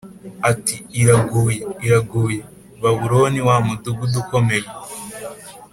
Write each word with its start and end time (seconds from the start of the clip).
ati 0.51 0.75
“Iraguye, 1.01 1.59
iraguye! 1.85 2.39
Babuloni 2.81 3.39
wa 3.47 3.55
mudugudu 3.65 4.15
ukomeye, 4.23 4.67